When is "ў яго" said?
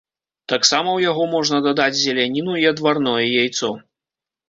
0.93-1.27